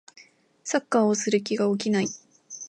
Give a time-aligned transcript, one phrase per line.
[0.63, 2.07] サッカーをする気が起きない